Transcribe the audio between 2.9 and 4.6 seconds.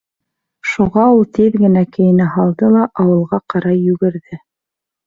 ауылға ҡарай йүгерҙе.